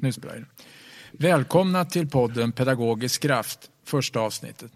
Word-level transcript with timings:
Nu 0.00 0.12
spelar. 0.12 0.46
Välkomna 1.12 1.84
till 1.84 2.08
podden 2.08 2.52
Pedagogisk 2.52 3.22
kraft, 3.22 3.70
första 3.84 4.20
avsnittet. 4.20 4.72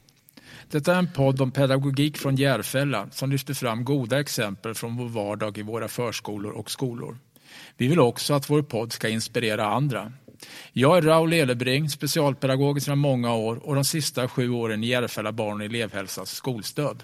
Detta 0.70 0.94
är 0.94 0.98
en 0.98 1.12
podd 1.12 1.40
om 1.40 1.50
pedagogik 1.50 2.18
från 2.18 2.36
Järfälla 2.36 3.08
som 3.10 3.30
lyfter 3.30 3.54
fram 3.54 3.84
goda 3.84 4.20
exempel 4.20 4.74
från 4.74 4.96
vår 4.96 5.08
vardag 5.08 5.58
i 5.58 5.62
våra 5.62 5.88
förskolor 5.88 6.52
och 6.52 6.70
skolor. 6.70 7.18
Vi 7.76 7.88
vill 7.88 8.00
också 8.00 8.34
att 8.34 8.50
vår 8.50 8.62
podd 8.62 8.92
ska 8.92 9.08
inspirera 9.08 9.66
andra. 9.66 10.12
Jag 10.72 10.98
är 10.98 11.02
Raul 11.02 11.32
Elebring, 11.32 11.90
specialpedagog 11.90 12.82
sedan 12.82 12.98
många 12.98 13.34
år 13.34 13.56
och 13.56 13.74
de 13.74 13.84
sista 13.84 14.28
sju 14.28 14.50
åren 14.50 14.84
i 14.84 14.86
Järfälla 14.86 15.32
barn 15.32 15.60
och 15.60 15.64
elevhälsas 15.64 16.30
skolstöd. 16.30 17.02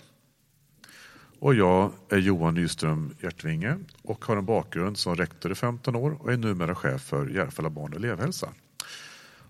Och 1.40 1.54
jag 1.54 1.92
är 2.08 2.18
Johan 2.18 2.54
Nyström 2.54 3.14
Hjärtvinge 3.22 3.78
och 4.02 4.24
har 4.24 4.36
en 4.36 4.44
bakgrund 4.44 4.98
som 4.98 5.16
rektor 5.16 5.52
i 5.52 5.54
15 5.54 5.96
år 5.96 6.10
och 6.22 6.32
är 6.32 6.36
numera 6.36 6.74
chef 6.74 7.02
för 7.02 7.28
Järfälla 7.28 7.70
barn 7.70 7.92
och 7.92 7.98
elevhälsa. 7.98 8.52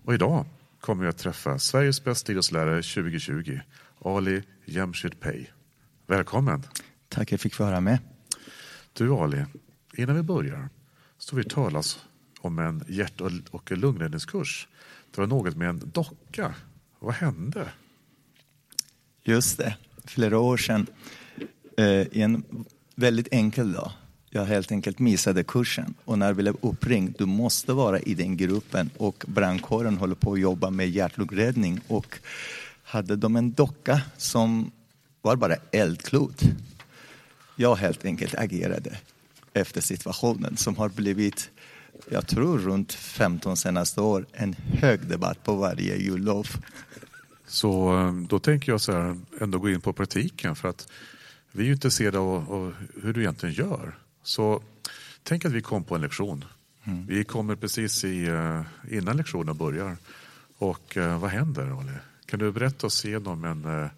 Och 0.05 0.13
idag 0.13 0.45
kommer 0.79 1.03
jag 1.03 1.09
att 1.09 1.17
träffa 1.17 1.59
Sveriges 1.59 2.03
bästa 2.03 2.31
idrottslärare 2.31 2.81
2020, 2.81 3.59
Ali 4.01 4.43
Jemshid 4.65 5.19
Pey. 5.19 5.45
Välkommen! 6.07 6.63
Tack, 7.09 7.31
jag 7.31 7.39
fick 7.39 7.59
vara 7.59 7.81
med. 7.81 7.99
Du 8.93 9.13
Ali, 9.13 9.45
innan 9.97 10.15
vi 10.15 10.21
börjar 10.21 10.69
så 11.17 11.35
vi 11.35 11.43
talas 11.43 12.05
om 12.39 12.59
en 12.59 12.83
hjärt 12.87 13.21
och 13.51 13.71
lungräddningskurs. 13.71 14.67
Det 15.11 15.21
var 15.21 15.27
något 15.27 15.55
med 15.55 15.69
en 15.69 15.81
docka. 15.85 16.55
Vad 16.99 17.13
hände? 17.13 17.69
Just 19.23 19.57
det, 19.57 19.77
flera 20.05 20.39
år 20.39 20.57
sedan. 20.57 20.87
Eh, 21.77 22.21
en 22.21 22.43
väldigt 22.95 23.27
enkel 23.31 23.71
dag. 23.71 23.91
Jag 24.29 24.45
helt 24.45 24.71
enkelt 24.71 24.99
missade 24.99 25.43
kursen 25.43 25.93
och 26.05 26.19
när 26.19 26.25
jag 26.25 26.35
blev 26.35 26.55
uppringd, 26.61 27.15
du 27.17 27.25
måste 27.25 27.73
vara 27.73 27.99
i 27.99 28.13
den 28.13 28.37
gruppen 28.37 28.89
och 28.97 29.25
brandkåren 29.27 29.97
håller 29.97 30.15
på 30.15 30.33
att 30.33 30.39
jobba 30.39 30.69
med 30.69 30.89
hjärtlungräddning 30.89 31.79
och 31.87 32.19
hade 32.83 33.15
de 33.15 33.35
en 33.35 33.51
docka 33.51 34.01
som 34.17 34.71
var 35.21 35.35
bara 35.35 35.55
eldklot. 35.71 36.41
Jag 37.55 37.75
helt 37.75 38.05
enkelt 38.05 38.35
agerade 38.35 38.97
efter 39.53 39.81
situationen 39.81 40.57
som 40.57 40.77
har 40.77 40.89
blivit, 40.89 41.49
jag 42.09 42.27
tror 42.27 42.57
runt 42.57 42.93
15 42.93 43.57
senaste 43.57 44.01
år, 44.01 44.25
en 44.33 44.53
hög 44.53 45.07
debatt 45.07 45.43
på 45.43 45.55
varje 45.55 45.97
jullov. 45.97 46.47
Så 47.47 47.99
eh, 47.99 48.13
då 48.13 48.39
tänker 48.39 48.71
jag 48.71 48.81
så 48.81 48.91
här, 48.91 49.17
ändå 49.41 49.59
gå 49.59 49.69
in 49.69 49.81
på 49.81 49.93
praktiken 49.93 50.55
för 50.55 50.69
att 50.69 50.87
vi 51.51 51.63
är 51.63 51.67
ju 51.67 51.73
intresserade 51.73 52.19
av, 52.19 52.53
av 52.53 52.75
hur 53.03 53.13
du 53.13 53.21
egentligen 53.21 53.55
gör. 53.55 53.97
Så 54.23 54.63
tänk 55.23 55.45
att 55.45 55.51
vi 55.51 55.61
kom 55.61 55.83
på 55.83 55.95
en 55.95 56.01
lektion. 56.01 56.45
Mm. 56.83 57.07
Vi 57.07 57.23
kommer 57.23 57.55
precis 57.55 58.03
i, 58.03 58.25
eh, 58.25 58.61
innan 58.91 59.17
lektionen 59.17 59.57
börjar. 59.57 59.97
Och 60.57 60.97
uh, 60.97 61.19
vad 61.19 61.29
händer, 61.29 61.79
Ali? 61.79 61.91
Kan 62.25 62.39
du 62.39 62.51
berätta 62.51 62.87
oss 62.87 63.05
igenom 63.05 63.43
en, 63.45 63.65
uh, 63.65 63.89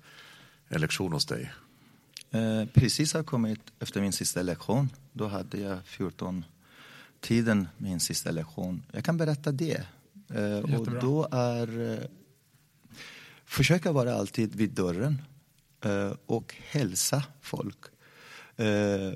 en 0.68 0.82
lektion 0.82 1.14
hos 1.14 1.26
dig? 1.26 1.52
Eh, 2.34 2.66
precis 2.74 3.14
har 3.14 3.24
kommit 3.24 3.60
efter 3.80 4.02
min 4.02 4.14
sista 4.14 4.42
lektion. 4.42 4.90
Då 5.12 5.28
hade 5.28 5.58
jag 5.58 5.86
14 5.86 6.46
tiden 7.20 7.68
min 7.78 8.00
sista 8.00 8.32
lektion. 8.32 8.84
Jag 8.92 9.04
kan 9.04 9.18
berätta 9.18 9.52
det. 9.52 9.82
Eh, 10.30 10.76
och 10.80 10.88
då 11.02 11.28
är 11.32 11.92
eh, 11.92 12.00
försöka 13.46 13.92
vara 13.92 14.16
alltid 14.16 14.56
vid 14.56 14.70
dörren 14.70 15.14
eh, 15.14 15.33
och 16.26 16.56
hälsa 16.70 17.24
folk. 17.42 17.78
Eh, 18.56 19.14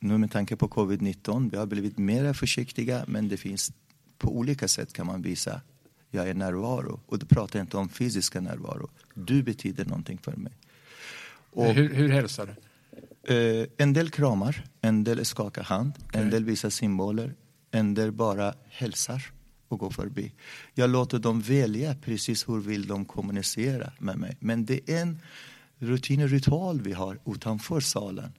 nu 0.00 0.18
med 0.18 0.30
tanke 0.30 0.56
på 0.56 0.68
covid-19, 0.68 1.50
vi 1.50 1.56
har 1.56 1.66
blivit 1.66 1.98
mer 1.98 2.32
försiktiga 2.32 3.04
men 3.08 3.28
det 3.28 3.36
finns 3.36 3.72
på 4.18 4.36
olika 4.36 4.68
sätt 4.68 4.92
kan 4.92 5.06
man 5.06 5.22
visa 5.22 5.60
jag 6.14 6.28
är 6.28 6.34
närvaro. 6.34 7.00
Och 7.06 7.18
då 7.18 7.26
pratar 7.26 7.58
jag 7.58 7.64
inte 7.64 7.76
om 7.76 7.88
fysiska 7.88 8.40
närvaro. 8.40 8.90
Du 9.14 9.42
betyder 9.42 9.84
någonting 9.84 10.18
för 10.18 10.32
mig. 10.32 10.52
Och, 11.50 11.66
hur, 11.66 11.94
hur 11.94 12.08
hälsar 12.08 12.46
du? 12.46 12.54
Eh, 13.34 13.66
en 13.76 13.92
del 13.92 14.10
kramar, 14.10 14.64
en 14.80 15.04
del 15.04 15.24
skakar 15.24 15.62
hand, 15.62 15.92
okay. 16.04 16.22
en 16.22 16.30
del 16.30 16.44
visar 16.44 16.70
symboler, 16.70 17.34
en 17.70 17.94
del 17.94 18.12
bara 18.12 18.54
hälsar 18.68 19.22
och 19.68 19.78
går 19.78 19.90
förbi. 19.90 20.32
Jag 20.74 20.90
låter 20.90 21.18
dem 21.18 21.40
välja 21.40 21.94
precis 21.94 22.48
hur 22.48 22.60
vill 22.60 22.86
de 22.86 23.04
kommunicera 23.04 23.92
med 23.98 24.18
mig. 24.18 24.36
Men 24.40 24.64
det 24.64 24.90
är 24.90 25.02
en 25.02 25.18
rutin 25.82 26.22
och 26.22 26.28
ritual 26.28 26.80
vi 26.80 26.92
har 26.92 27.18
utanför 27.26 27.80
salen. 27.80 28.32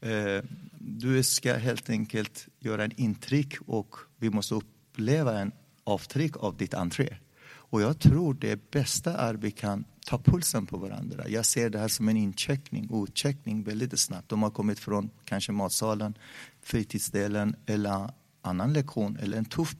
Eh, 0.00 0.42
du 0.78 1.22
ska 1.22 1.54
helt 1.54 1.90
enkelt 1.90 2.48
göra 2.58 2.84
en 2.84 3.00
intryck 3.00 3.56
och 3.66 3.96
vi 4.16 4.30
måste 4.30 4.54
uppleva 4.54 5.40
en 5.40 5.52
avtryck 5.84 6.36
av 6.36 6.56
ditt 6.56 6.74
entré. 6.74 7.16
Och 7.44 7.82
jag 7.82 7.98
tror 7.98 8.34
det 8.34 8.70
bästa 8.70 9.16
är 9.16 9.34
att 9.34 9.40
vi 9.40 9.50
kan 9.50 9.84
ta 10.06 10.18
pulsen 10.18 10.66
på 10.66 10.78
varandra. 10.78 11.28
Jag 11.28 11.46
ser 11.46 11.70
det 11.70 11.78
här 11.78 11.88
som 11.88 12.08
en 12.08 12.16
incheckning, 12.16 13.04
utcheckning 13.04 13.62
väldigt 13.62 13.98
snabbt. 13.98 14.28
De 14.28 14.42
har 14.42 14.50
kommit 14.50 14.78
från 14.78 15.10
kanske 15.24 15.52
matsalen, 15.52 16.14
fritidsdelen 16.62 17.56
eller 17.66 18.10
annan 18.42 18.72
lektion 18.72 19.16
eller 19.16 19.38
en 19.38 19.44
tuff 19.44 19.76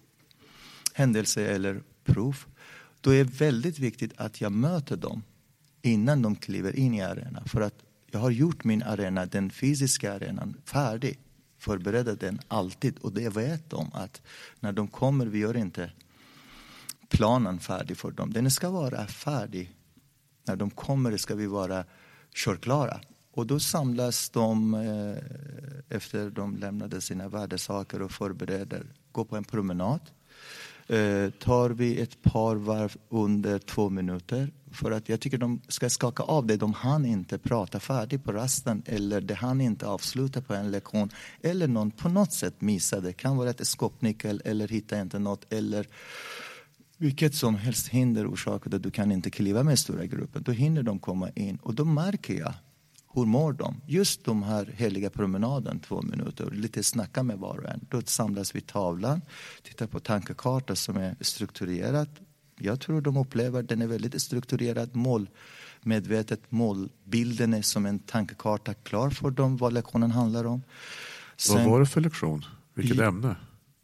händelse 0.94 1.46
eller 1.46 1.82
prov. 2.04 2.36
Då 3.00 3.10
är 3.10 3.24
det 3.24 3.30
väldigt 3.30 3.78
viktigt 3.78 4.12
att 4.16 4.40
jag 4.40 4.52
möter 4.52 4.96
dem 4.96 5.22
innan 5.82 6.22
de 6.22 6.36
kliver 6.36 6.76
in 6.76 6.94
i 6.94 7.02
arenan. 7.02 7.44
För 7.44 7.60
att 7.60 7.74
jag 8.10 8.20
har 8.20 8.30
gjort 8.30 8.64
min 8.64 8.82
arena, 8.82 9.26
den 9.26 9.50
fysiska 9.50 10.14
arenan, 10.14 10.54
färdig. 10.64 11.18
Förbereder 11.58 12.16
den 12.16 12.40
alltid. 12.48 12.98
Och 12.98 13.12
det 13.12 13.28
vet 13.28 13.70
de 13.70 13.90
att 13.92 14.22
när 14.60 14.72
de 14.72 14.88
kommer, 14.88 15.26
vi 15.26 15.38
gör 15.38 15.56
inte 15.56 15.90
planen 17.08 17.58
färdig 17.58 17.96
för 17.96 18.10
dem. 18.10 18.32
Den 18.32 18.50
ska 18.50 18.70
vara 18.70 19.06
färdig. 19.06 19.74
När 20.44 20.56
de 20.56 20.70
kommer 20.70 21.16
ska 21.16 21.34
vi 21.34 21.46
vara 21.46 21.84
körklara. 22.34 23.00
Och 23.32 23.46
då 23.46 23.60
samlas 23.60 24.30
de 24.30 24.74
eh, 24.74 25.96
efter 25.96 26.30
de 26.30 26.56
lämnade 26.56 27.00
sina 27.00 27.28
värdesaker 27.28 28.02
och 28.02 28.10
förbereder, 28.10 28.86
går 29.12 29.24
på 29.24 29.36
en 29.36 29.44
promenad. 29.44 30.00
Eh, 30.88 31.30
tar 31.30 31.70
vi 31.70 32.00
ett 32.00 32.22
par 32.22 32.56
varv 32.56 32.96
under 33.08 33.58
två 33.58 33.90
minuter. 33.90 34.50
För 34.70 34.90
att 34.90 35.08
jag 35.08 35.20
tycker 35.20 35.38
de 35.38 35.60
ska 35.68 35.90
skaka 35.90 36.22
av 36.22 36.46
det. 36.46 36.56
De 36.56 36.72
hann 36.72 37.04
inte 37.04 37.38
prata 37.38 37.80
färdigt 37.80 38.24
på 38.24 38.32
rasten 38.32 38.82
eller 38.86 39.20
det 39.20 39.34
hann 39.34 39.60
inte 39.60 39.86
avsluta 39.86 40.40
på 40.40 40.54
en 40.54 40.70
lektion. 40.70 41.10
Eller 41.42 41.68
någon 41.68 41.90
på 41.90 42.08
något 42.08 42.32
sätt 42.32 42.60
missade. 42.60 43.08
Det 43.08 43.12
kan 43.12 43.36
vara 43.36 43.50
ett 43.50 43.66
skåpnyckel 43.66 44.42
eller 44.44 44.68
hitta 44.68 45.00
inte 45.00 45.18
något. 45.18 45.52
Eller 45.52 45.86
vilket 46.96 47.34
som 47.34 47.54
helst 47.54 47.88
hinder 47.88 48.32
orsakade 48.32 48.76
att 48.76 48.82
du 48.82 48.90
kan 48.90 49.12
inte 49.12 49.30
kliva 49.30 49.62
med 49.62 49.78
stora 49.78 50.06
grupper. 50.06 50.40
Då 50.40 50.52
hinner 50.52 50.82
de 50.82 50.98
komma 50.98 51.30
in 51.30 51.58
och 51.62 51.74
då 51.74 51.84
märker 51.84 52.34
jag 52.34 52.54
hur 53.18 53.26
mår 53.26 53.52
de? 53.52 53.80
Just 53.86 54.24
de 54.24 54.42
här 54.42 54.74
heliga 54.76 55.10
promenaden, 55.10 55.80
två 55.80 56.02
minuter, 56.02 56.50
lite 56.50 56.82
snacka 56.82 57.22
med 57.22 57.38
var 57.38 57.58
och 57.58 57.68
en. 57.70 57.86
Då 57.90 58.02
samlas 58.02 58.54
vi 58.54 58.60
tavlan, 58.60 59.22
tittar 59.62 59.86
på 59.86 60.00
tankekartan 60.00 60.76
som 60.76 60.96
är 60.96 61.16
strukturerad. 61.20 62.08
Jag 62.58 62.80
tror 62.80 63.00
de 63.00 63.16
upplever 63.16 63.62
den 63.62 63.82
är 63.82 63.86
väldigt 63.86 64.22
strukturerad, 64.22 64.96
målmedvetet, 64.96 66.40
målbilden 66.48 67.54
är 67.54 67.62
som 67.62 67.86
en 67.86 67.98
tankekarta 67.98 68.74
klar 68.74 69.10
för 69.10 69.30
dem 69.30 69.56
vad 69.56 69.72
lektionen 69.72 70.10
handlar 70.10 70.44
om. 70.44 70.62
Sen, 71.36 71.56
vad 71.56 71.70
var 71.70 71.80
det 71.80 71.86
för 71.86 72.00
lektion? 72.00 72.44
Vilket 72.74 72.98
i, 72.98 73.00
ämne? 73.00 73.36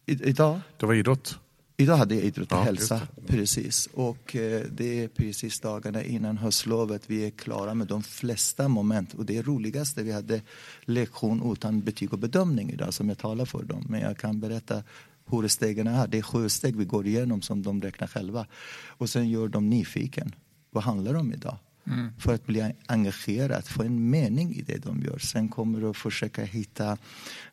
I, 0.07 0.29
idag? 0.29 0.61
Det 0.77 0.87
var 0.87 0.95
idrott? 0.95 1.39
Idag 1.77 1.97
hade 1.97 2.15
jag 2.15 2.25
idrott 2.25 2.53
och 2.53 2.59
ja, 2.59 2.63
hälsa, 2.63 3.01
precis. 3.27 3.89
Och 3.95 4.37
eh, 4.37 4.63
det 4.71 5.05
är 5.05 5.09
precis 5.09 5.61
dagarna 5.61 6.03
innan 6.05 6.39
höstlovet. 6.39 7.03
Vi 7.07 7.27
är 7.27 7.31
klara 7.31 7.75
med 7.75 7.87
de 7.87 8.03
flesta 8.03 8.69
moment. 8.69 9.15
Och 9.15 9.27
det 9.27 9.43
roligaste, 9.43 10.03
vi 10.03 10.13
hade 10.13 10.43
lektion 10.85 11.53
utan 11.53 11.81
betyg 11.81 12.13
och 12.13 12.19
bedömning 12.19 12.71
idag 12.71 12.95
som 12.95 13.09
jag 13.09 13.19
talar 13.19 13.45
för 13.45 13.63
dem. 13.63 13.87
Men 13.89 14.01
jag 14.01 14.19
kan 14.19 14.41
berätta 14.41 14.83
hur 15.27 15.49
stegen 15.49 15.87
är. 15.87 16.07
Det 16.07 16.19
är 16.19 16.23
sju 16.23 16.49
steg 16.49 16.77
vi 16.77 16.85
går 16.85 17.07
igenom 17.07 17.43
som 17.43 17.63
de 17.63 17.83
räknar 17.83 18.07
själva. 18.07 18.47
Och 18.87 19.11
sen 19.11 19.31
gör 19.31 19.49
de 19.49 19.71
nyfiken. 19.71 20.35
Vad 20.71 20.85
handlar 20.85 21.13
det 21.13 21.19
om 21.19 21.33
idag? 21.33 21.59
Mm. 21.87 22.13
För 22.19 22.35
att 22.35 22.47
bli 22.47 22.75
engagerad, 22.87 23.67
få 23.67 23.83
en 23.83 24.11
mening 24.11 24.55
i 24.55 24.63
det 24.63 24.79
de 24.79 25.03
gör. 25.03 25.19
Sen 25.19 25.49
kommer 25.49 25.81
du 25.81 25.89
att 25.89 25.97
försöka 25.97 26.45
hitta 26.45 26.99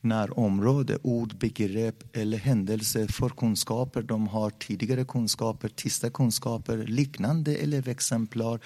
närområde, 0.01 0.97
ord, 1.01 1.35
begrepp 1.37 2.17
eller 2.17 2.37
händelser, 2.37 3.07
för 3.07 3.29
kunskaper. 3.29 4.01
De 4.01 4.27
har 4.27 4.49
tidigare 4.49 5.05
kunskaper, 5.05 5.69
tista 5.69 6.09
kunskaper, 6.09 6.77
liknande 6.77 7.55
elevexemplar. 7.55 8.59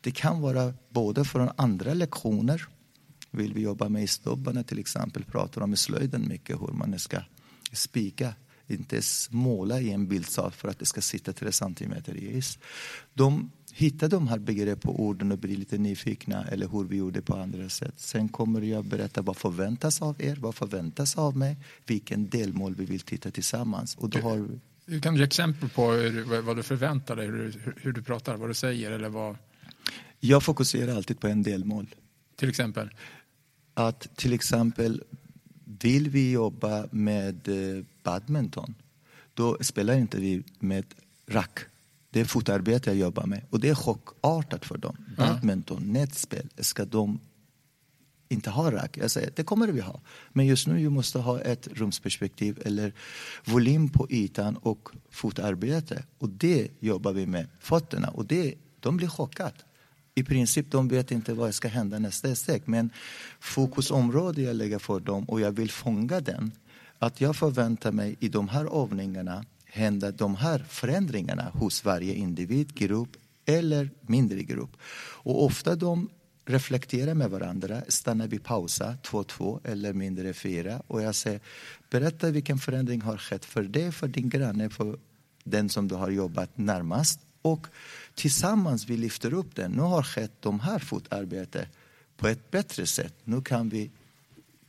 Det 0.00 0.10
kan 0.10 0.40
vara 0.40 0.74
både 0.90 1.24
från 1.24 1.50
andra 1.56 1.94
lektioner, 1.94 2.66
vill 3.30 3.54
vi 3.54 3.60
jobba 3.60 3.88
med 3.88 4.02
i 4.02 4.06
stubbarna 4.06 4.62
till 4.62 4.78
exempel, 4.78 5.24
pratar 5.24 5.60
om 5.60 5.72
i 5.72 5.76
slöjden 5.76 6.28
mycket 6.28 6.60
hur 6.60 6.72
man 6.72 6.98
ska 6.98 7.18
spika 7.72 8.34
inte 8.66 9.00
måla 9.30 9.80
i 9.80 9.90
en 9.90 10.08
bildsal 10.08 10.52
för 10.52 10.68
att 10.68 10.78
det 10.78 10.86
ska 10.86 11.00
sitta 11.00 11.32
tre 11.32 11.52
centimeter 11.52 12.16
i 12.16 12.36
is. 12.36 12.58
De 13.14 13.50
hitta 13.80 14.08
de 14.08 14.28
här 14.28 14.38
begrepp 14.38 14.88
och 14.88 15.00
orden 15.00 15.32
och 15.32 15.38
bli 15.38 15.56
lite 15.56 15.78
nyfikna 15.78 16.44
eller 16.44 16.68
hur 16.68 16.84
vi 16.84 16.96
gjorde 16.96 17.22
på 17.22 17.36
andra 17.36 17.68
sätt. 17.68 17.94
Sen 17.96 18.28
kommer 18.28 18.60
jag 18.60 18.84
berätta 18.84 19.22
vad 19.22 19.36
förväntas 19.36 20.02
av 20.02 20.22
er, 20.22 20.36
vad 20.36 20.54
förväntas 20.54 21.18
av 21.18 21.36
mig, 21.36 21.56
vilken 21.86 22.28
delmål 22.28 22.74
vi 22.74 22.84
vill 22.84 23.00
titta 23.00 23.30
tillsammans. 23.30 23.96
Och 23.96 24.10
då 24.10 24.18
har 24.18 24.36
vi... 24.36 24.58
Du 24.86 25.00
kan 25.00 25.16
ge 25.16 25.24
exempel 25.24 25.68
på 25.68 25.92
hur, 25.92 26.40
vad 26.40 26.56
du 26.56 26.62
förväntar 26.62 27.16
dig, 27.16 27.26
hur, 27.26 27.74
hur, 27.76 27.92
du 27.92 28.02
pratar, 28.02 28.36
vad 28.36 28.50
du 28.50 28.54
säger 28.54 28.90
eller 28.90 29.08
vad? 29.08 29.36
Jag 30.20 30.42
fokuserar 30.42 30.96
alltid 30.96 31.20
på 31.20 31.28
en 31.28 31.42
delmål. 31.42 31.86
Till 32.36 32.48
exempel? 32.48 32.90
Att 33.74 34.16
till 34.16 34.32
exempel 34.32 35.02
vill 35.64 36.10
vi 36.10 36.30
jobba 36.30 36.86
med 36.90 37.48
eh, 37.48 37.84
badminton, 38.02 38.74
då 39.34 39.56
spelar 39.60 39.94
inte 39.94 40.20
vi 40.20 40.42
med 40.58 40.84
rack. 41.28 41.58
Det 42.10 42.20
är 42.20 42.24
fotarbete 42.24 42.90
jag 42.90 42.96
jobbar 42.96 43.26
med 43.26 43.42
och 43.50 43.60
det 43.60 43.68
är 43.68 43.74
chockartat 43.74 44.64
för 44.64 44.78
dem. 44.78 44.96
Badminton, 45.16 45.92
nätspel, 45.92 46.48
ska 46.58 46.84
de 46.84 47.20
inte 48.28 48.50
ha 48.50 48.70
rack. 48.70 48.96
Jag 48.96 49.10
säger 49.10 49.32
det 49.36 49.44
kommer 49.44 49.66
vi 49.66 49.80
ha. 49.80 50.00
Men 50.32 50.46
just 50.46 50.66
nu 50.66 50.74
vi 50.74 50.88
måste 50.88 51.18
ha 51.18 51.40
ett 51.40 51.68
rumsperspektiv 51.72 52.62
eller 52.64 52.92
volym 53.44 53.88
på 53.88 54.06
ytan 54.10 54.56
och 54.56 54.88
fotarbete. 55.10 56.04
Och 56.18 56.28
det 56.28 56.68
jobbar 56.80 57.12
vi 57.12 57.26
med 57.26 57.46
fötterna 57.60 58.08
och 58.08 58.26
det, 58.26 58.54
de 58.80 58.96
blir 58.96 59.08
chockade. 59.08 59.54
I 60.14 60.24
princip 60.24 60.70
de 60.70 60.88
vet 60.88 61.10
inte 61.10 61.34
vad 61.34 61.46
som 61.46 61.52
ska 61.52 61.68
hända 61.68 61.98
nästa 61.98 62.34
steg. 62.34 62.62
Men 62.64 62.90
fokusområde 63.40 64.42
jag 64.42 64.56
lägger 64.56 64.78
för 64.78 65.00
dem 65.00 65.24
och 65.24 65.40
jag 65.40 65.52
vill 65.52 65.70
fånga 65.70 66.20
den. 66.20 66.52
Att 66.98 67.20
jag 67.20 67.36
förväntar 67.36 67.92
mig 67.92 68.16
i 68.20 68.28
de 68.28 68.48
här 68.48 68.82
övningarna 68.82 69.44
hända 69.72 70.10
de 70.10 70.36
här 70.36 70.64
förändringarna 70.68 71.50
hos 71.54 71.84
varje 71.84 72.14
individ, 72.14 72.74
grupp 72.74 73.16
eller 73.46 73.90
mindre 74.00 74.42
grupp. 74.42 74.76
Och 75.22 75.44
ofta 75.44 75.76
de 75.76 76.08
reflekterar 76.44 77.14
med 77.14 77.30
varandra, 77.30 77.82
stannar 77.88 78.28
vid 78.28 78.44
pausa, 78.44 78.96
2-2 79.02 79.60
eller 79.64 79.92
mindre 79.92 80.32
fyra 80.32 80.82
och 80.86 81.02
jag 81.02 81.14
säger 81.14 81.40
berätta 81.90 82.30
vilken 82.30 82.58
förändring 82.58 83.00
har 83.00 83.16
skett 83.16 83.44
för 83.44 83.62
dig, 83.62 83.92
för 83.92 84.08
din 84.08 84.28
granne, 84.28 84.70
för 84.70 84.98
den 85.44 85.68
som 85.68 85.88
du 85.88 85.94
har 85.94 86.10
jobbat 86.10 86.58
närmast 86.58 87.20
och 87.42 87.66
tillsammans 88.14 88.86
vi 88.86 88.96
lyfter 88.96 89.34
upp 89.34 89.54
den. 89.56 89.72
Nu 89.72 89.82
har 89.82 90.02
skett 90.02 90.32
de 90.40 90.60
här 90.60 90.78
fotarbete 90.78 91.68
på 92.16 92.28
ett 92.28 92.50
bättre 92.50 92.86
sätt. 92.86 93.14
Nu 93.24 93.42
kan 93.42 93.68
vi 93.68 93.90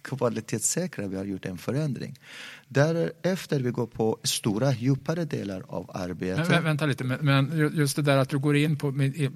kvalitetssäkra 0.02 1.08
vi 1.08 1.18
har 1.18 1.26
gjort 1.26 1.46
en 1.46 1.58
förändring. 1.58 2.20
Därefter 2.68 3.60
vi 3.60 3.70
går 3.70 3.88
på 3.88 4.18
stora, 4.24 4.74
djupare 4.74 5.26
delar 5.26 5.64
av 5.68 5.92
arbetet. 5.94 6.50
Men, 6.50 6.64
vänta 6.64 6.86
lite, 6.86 7.04
men 7.04 7.72
just 7.74 7.96
det 7.96 8.02
där 8.02 8.18
att 8.18 8.30
du 8.30 8.40
går 8.40 8.56
in 8.56 8.78
på, 8.78 8.94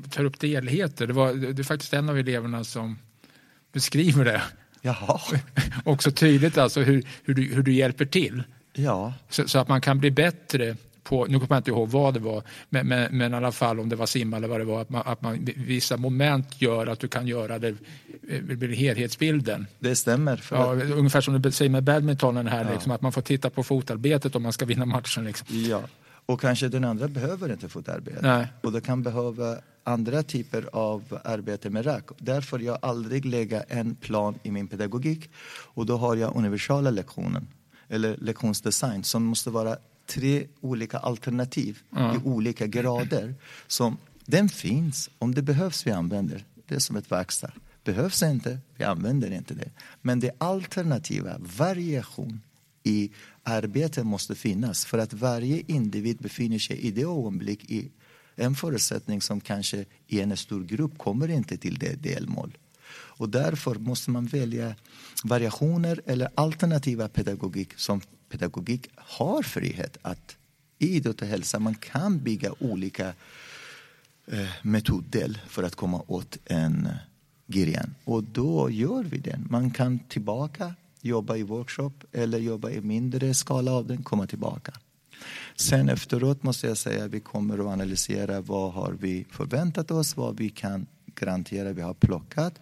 tar 0.09 0.25
upp 0.25 0.39
delheter. 0.39 1.07
Det, 1.07 1.13
var, 1.13 1.33
det 1.33 1.61
är 1.61 1.63
faktiskt 1.63 1.93
en 1.93 2.09
av 2.09 2.17
eleverna 2.17 2.63
som 2.63 2.97
beskriver 3.71 4.25
det. 4.25 4.41
Jaha. 4.81 5.19
Också 5.83 6.11
tydligt 6.11 6.57
alltså 6.57 6.81
hur, 6.81 7.03
hur, 7.23 7.33
du, 7.33 7.43
hur 7.43 7.63
du 7.63 7.73
hjälper 7.73 8.05
till. 8.05 8.43
Ja. 8.73 9.13
Så, 9.29 9.47
så, 9.47 9.59
att 9.59 9.67
man 9.67 9.81
kan 9.81 9.99
bli 9.99 10.11
bättre 10.11 10.75
på, 11.05 11.25
nu 11.25 11.39
kommer 11.39 11.55
jag 11.55 11.59
inte 11.59 11.71
ihåg 11.71 11.89
vad 11.89 12.13
det 12.13 12.19
var, 12.19 12.43
men, 12.69 12.87
men, 12.87 13.17
men 13.17 13.33
i 13.33 13.35
alla 13.35 13.51
fall 13.51 13.79
om 13.79 13.89
det 13.89 13.95
var 13.95 14.05
simma 14.05 14.37
eller 14.37 14.47
vad 14.47 14.59
det 14.59 14.65
var, 14.65 14.81
att, 14.81 14.89
man, 14.89 15.01
att 15.05 15.21
man, 15.21 15.47
vissa 15.55 15.97
moment 15.97 16.61
gör 16.61 16.87
att 16.87 16.99
du 16.99 17.07
kan 17.07 17.27
göra 17.27 17.59
det, 17.59 17.75
det 18.21 18.35
eh, 18.35 18.57
blir 18.57 18.75
helhetsbilden. 18.75 19.67
Det 19.79 19.95
stämmer. 19.95 20.43
Ja, 20.51 20.73
att... 20.73 20.83
Ungefär 20.83 21.21
som 21.21 21.41
du 21.41 21.51
säger 21.51 21.71
med 21.71 21.83
badmintonen 21.83 22.47
här, 22.47 22.65
ja. 22.65 22.73
liksom, 22.73 22.91
att 22.91 23.01
man 23.01 23.11
får 23.11 23.21
titta 23.21 23.49
på 23.49 23.63
fotarbetet 23.63 24.35
om 24.35 24.43
man 24.43 24.53
ska 24.53 24.65
vinna 24.65 24.85
matchen. 24.85 25.23
Liksom. 25.25 25.47
Ja, 25.49 25.81
och 26.25 26.41
kanske 26.41 26.67
den 26.67 26.83
andra 26.83 27.07
behöver 27.07 27.51
inte 27.51 27.69
fotarbete. 27.69 28.19
Nej. 28.21 28.47
Och 28.61 28.71
det 28.71 28.81
kan 28.81 29.03
behöva 29.03 29.57
andra 29.83 30.23
typer 30.23 30.69
av 30.71 31.19
arbete 31.23 31.69
med 31.69 31.85
rack. 31.85 32.05
Därför 32.17 32.59
jag 32.59 32.77
aldrig 32.81 33.25
lägga 33.25 33.61
en 33.61 33.95
plan 33.95 34.35
i 34.43 34.51
min 34.51 34.67
pedagogik 34.67 35.29
och 35.73 35.85
då 35.85 35.97
har 35.97 36.15
jag 36.15 36.35
universala 36.35 36.89
lektionen 36.89 37.47
eller 37.87 38.17
lektionsdesign 38.17 39.03
som 39.03 39.23
måste 39.23 39.49
vara 39.49 39.77
tre 40.05 40.47
olika 40.61 40.97
alternativ 40.97 41.81
mm. 41.95 42.15
i 42.15 42.19
olika 42.23 42.67
grader. 42.67 43.35
Som, 43.67 43.97
den 44.25 44.49
finns, 44.49 45.09
om 45.19 45.35
det 45.35 45.41
behövs 45.41 45.87
vi 45.87 45.91
använder. 45.91 46.45
Det 46.67 46.75
är 46.75 46.79
som 46.79 46.95
ett 46.95 47.11
verkstad. 47.11 47.51
Behövs 47.83 48.23
inte, 48.23 48.59
vi 48.77 48.83
använder 48.83 49.31
inte 49.31 49.53
det. 49.53 49.71
Men 50.01 50.19
det 50.19 50.31
alternativa, 50.37 51.37
variation 51.39 52.41
i 52.83 53.11
arbetet 53.43 54.05
måste 54.05 54.35
finnas 54.35 54.85
för 54.85 54.97
att 54.97 55.13
varje 55.13 55.63
individ 55.67 56.17
befinner 56.17 56.59
sig 56.59 56.77
i 56.77 56.91
det 56.91 57.01
ögonblick 57.01 57.71
i 57.71 57.91
en 58.35 58.55
förutsättning 58.55 59.21
som 59.21 59.41
kanske 59.41 59.85
i 60.07 60.21
en 60.21 60.37
stor 60.37 60.63
grupp 60.63 60.97
kommer 60.97 61.27
inte 61.27 61.57
till 61.57 61.79
det 61.79 62.03
delmål. 62.03 62.57
Och 62.93 63.29
därför 63.29 63.75
måste 63.75 64.11
man 64.11 64.25
välja 64.25 64.75
variationer 65.23 66.01
eller 66.05 66.29
alternativa 66.35 67.07
pedagogik 67.07 67.73
som 67.77 68.01
pedagogik 68.29 68.89
har 68.95 69.43
frihet 69.43 69.97
att 70.01 70.37
i 70.79 70.95
idrott 70.95 71.21
och 71.21 71.27
hälsa 71.27 71.59
man 71.59 71.75
kan 71.75 72.19
bygga 72.19 72.53
olika 72.59 73.13
eh, 74.27 74.47
metoder 74.61 75.41
för 75.47 75.63
att 75.63 75.75
komma 75.75 76.03
åt 76.07 76.37
en 76.45 76.85
eh, 76.85 76.93
gren. 77.47 77.95
Och 78.03 78.23
då 78.23 78.69
gör 78.69 79.03
vi 79.03 79.17
den. 79.17 79.47
Man 79.49 79.71
kan 79.71 79.99
tillbaka, 79.99 80.75
jobba 81.01 81.35
i 81.35 81.43
workshop 81.43 81.93
eller 82.11 82.39
jobba 82.39 82.69
i 82.69 82.81
mindre 82.81 83.33
skala 83.33 83.71
av 83.71 83.87
den, 83.87 84.03
komma 84.03 84.27
tillbaka. 84.27 84.73
Sen 85.55 85.89
efteråt 85.89 86.43
måste 86.43 86.67
jag 86.67 86.77
säga 86.77 87.05
att 87.05 87.11
vi 87.11 87.19
kommer 87.19 87.59
att 87.59 87.73
analysera 87.73 88.41
vad 88.41 88.73
har 88.73 88.91
vi 88.99 89.25
förväntat 89.31 89.91
oss, 89.91 90.17
vad 90.17 90.37
vi 90.37 90.49
kan 90.49 90.85
garantera 91.15 91.73
vi 91.73 91.81
har 91.81 91.93
plockat 91.93 92.59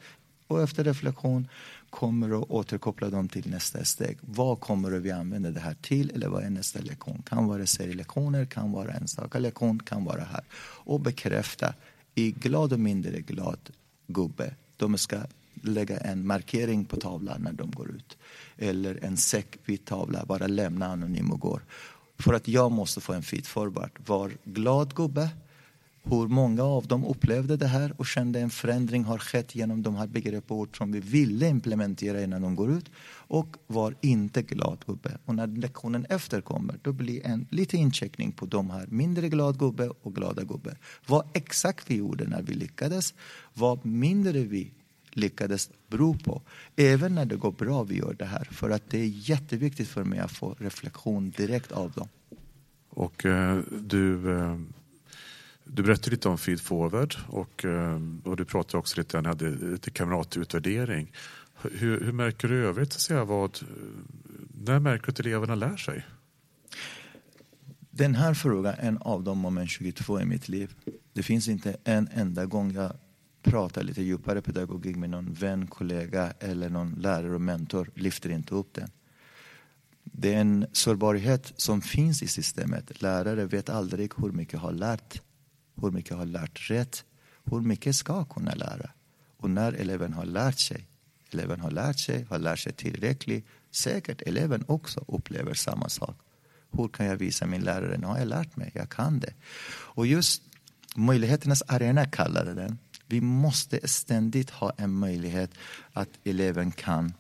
och 0.48 0.62
efter 0.62 0.84
reflektion 0.84 1.48
kommer 1.90 2.42
att 2.42 2.50
återkoppla 2.50 3.10
dem 3.10 3.30
till 3.30 3.50
nästa 3.50 3.84
steg. 3.84 4.18
Vad 4.22 4.60
kommer 4.60 4.92
vi 4.92 5.12
använda 5.12 5.52
det 5.52 5.60
här 5.60 5.76
till 5.82 6.12
eller 6.16 6.28
vad 6.28 6.44
är 6.44 6.50
nästa 6.50 6.80
lektion? 6.80 7.24
Kan 7.26 7.48
vara 7.48 7.66
serielektioner, 7.66 8.46
kan 8.46 8.72
vara 8.72 8.92
enstaka 8.92 9.40
lektion, 9.40 9.80
kan 9.80 10.06
vara 10.06 10.24
här. 10.24 10.44
Och 10.86 11.00
bekräfta 11.00 11.74
i 12.16 12.32
glad 12.32 12.74
och 12.74 12.80
mindre 12.80 13.22
glad 13.22 13.70
gubbe. 14.08 14.56
De 14.78 14.98
ska 14.98 15.18
lägga 15.62 15.98
en 15.98 16.28
markering 16.28 16.86
på 16.86 16.96
tavlan 16.96 17.42
när 17.42 17.54
de 17.54 17.72
går 17.72 17.92
ut. 17.92 18.18
Eller 18.58 19.04
en 19.04 19.18
säck 19.18 19.58
vid 19.66 19.86
tavlan, 19.86 20.26
bara 20.28 20.48
lämna 20.48 20.86
anonym 20.86 21.32
och 21.32 21.40
går. 21.40 21.66
För 22.20 22.34
att 22.34 22.48
jag 22.48 22.72
måste 22.72 23.02
få 23.02 23.14
en 23.14 23.24
feed 23.24 23.48
forward. 23.48 23.92
Var 24.06 24.32
glad 24.44 24.96
gubbe, 24.96 25.30
hur 26.04 26.28
många 26.28 26.64
av 26.64 26.88
dem 26.88 27.06
upplevde 27.06 27.58
det 27.58 27.68
här 27.68 27.94
och 27.98 28.06
kände 28.06 28.40
en 28.40 28.50
förändring 28.50 29.04
har 29.04 29.18
skett 29.18 29.56
genom 29.56 29.84
de 29.84 29.96
här 29.96 30.08
begrepp 30.08 30.52
och 30.52 30.58
ord 30.58 30.78
som 30.78 30.92
vi 30.92 31.00
ville 31.00 31.48
implementera 31.48 32.24
innan 32.24 32.42
de 32.42 32.56
går 32.56 32.72
ut 32.72 32.92
och 33.28 33.58
var 33.68 33.96
inte 34.02 34.42
glad 34.42 34.84
gubbe. 34.88 35.18
Och 35.26 35.36
när 35.36 35.48
lektionen 35.48 36.06
efter 36.10 36.42
kommer 36.42 36.80
då 36.82 36.92
blir 36.94 37.26
en 37.26 37.48
liten 37.50 37.80
incheckning 37.80 38.32
på 38.32 38.46
de 38.46 38.70
här 38.70 38.88
mindre 38.88 39.30
glad 39.30 39.60
gubbe 39.60 39.90
och 40.02 40.16
glada 40.16 40.44
gubbe. 40.44 40.78
Vad 41.08 41.28
exakt 41.34 41.92
vi 41.92 41.96
gjorde 41.96 42.28
när 42.28 42.42
vi 42.42 42.54
lyckades, 42.54 43.14
vad 43.54 43.86
mindre 43.86 44.40
vi 44.40 44.72
lyckades 45.12 45.70
bero 45.88 46.18
på. 46.18 46.42
Även 46.76 47.16
när 47.16 47.26
det 47.26 47.36
går 47.36 47.52
bra 47.52 47.84
vi 47.84 47.98
gör 47.98 48.14
det 48.14 48.26
här 48.26 48.48
för 48.52 48.70
att 48.70 48.90
det 48.90 49.00
är 49.00 49.30
jätteviktigt 49.30 49.88
för 49.88 50.04
mig 50.04 50.20
att 50.20 50.32
få 50.32 50.56
reflektion 50.60 51.30
direkt 51.38 51.72
av 51.72 51.92
dem. 51.92 52.08
Och 52.90 53.26
eh, 53.26 53.60
du 53.82 54.32
eh 54.32 54.58
du 55.64 55.84
berättade 55.84 56.12
lite 56.12 56.30
om 56.30 56.38
Feed 56.38 56.62
Forward 56.62 57.16
och, 57.28 57.66
eh, 57.66 58.00
och 58.24 58.38
du 58.38 58.46
pratade 58.46 58.78
också 58.78 58.98
lite 58.98 59.18
om 59.18 59.38
lite 59.72 59.92
kamratutvärdering. 59.92 61.12
Hur, 61.62 62.06
hur 62.06 62.12
märker 62.12 62.48
du 62.48 62.66
övrigt? 62.66 62.94
Så 62.94 63.26
vad, 63.26 63.60
när 64.66 64.80
märker 64.80 65.06
du 65.06 65.12
att 65.12 65.20
eleverna 65.20 65.56
lär 65.56 65.78
sig? 65.78 66.06
Den 67.90 68.16
här 68.16 68.34
frågan 68.34 68.74
är 68.74 68.88
en 68.88 68.98
av 68.98 69.24
de 69.24 69.38
moment 69.38 69.70
22 69.70 70.22
i 70.22 70.26
mitt 70.26 70.50
liv. 70.50 70.76
Det 71.14 71.24
finns 71.24 71.48
inte 71.48 71.78
en 71.84 72.10
enda 72.14 72.46
gång 72.46 72.72
jag 72.72 72.94
pratar 73.42 73.84
lite 73.84 74.04
djupare 74.04 74.42
pedagogik 74.42 74.96
med 74.96 75.10
någon 75.10 75.34
vän, 75.34 75.68
kollega 75.68 76.34
eller 76.40 76.70
någon 76.70 76.92
lärare 76.92 77.36
och 77.36 77.42
mentor, 77.42 77.90
lyfter 77.96 78.30
inte 78.30 78.56
upp 78.56 78.74
den. 78.74 78.90
Det 80.04 80.34
är 80.34 80.42
en 80.42 80.66
sårbarhet 80.72 81.54
som 81.56 81.82
finns 81.82 82.24
i 82.24 82.28
systemet. 82.28 83.02
Lärare 83.02 83.46
vet 83.46 83.70
aldrig 83.70 84.12
hur 84.18 84.32
mycket 84.32 84.60
har 84.60 84.72
lärt 84.72 85.22
hur 85.76 85.92
mycket 85.92 86.18
har 86.18 86.26
lärt 86.26 86.70
rätt, 86.70 87.06
hur 87.44 87.62
mycket 87.62 87.96
ska 87.96 88.26
kunna 88.26 88.54
lära. 88.54 88.90
Och 89.38 89.50
när 89.50 89.74
eleven 89.74 90.14
har 90.14 90.26
lärt 90.26 90.60
sig, 90.60 90.88
eleven 91.32 91.60
har 91.60 91.72
lärt 91.72 92.00
sig, 92.00 92.26
har 92.30 92.40
lärt 92.40 92.60
sig 92.60 92.74
tillräckligt, 92.74 93.46
säkert 93.72 94.22
eleven 94.22 94.64
också 94.68 95.06
upplever 95.08 95.54
samma 95.54 95.90
sak. 95.90 96.18
Hur 96.72 96.88
kan 96.88 97.06
jag 97.06 97.18
visa 97.18 97.46
min 97.46 97.62
lärare, 97.62 97.98
nu 97.98 98.08
har 98.08 98.18
jag 98.18 98.28
lärt 98.28 98.56
mig, 98.56 98.72
jag 98.74 98.90
kan 98.90 99.20
det. 99.20 99.34
Och 99.96 100.08
just 100.08 100.42
möjligheternas 100.96 101.64
arena 101.68 102.06
kallade 102.06 102.54
den. 102.54 102.78
Vi 103.08 103.22
måste 103.22 103.88
ständigt 103.88 104.50
ha 104.50 104.74
en 104.78 104.94
möjlighet 104.94 105.52
att 105.94 106.10
eleven 106.24 106.72
kan 106.72 107.14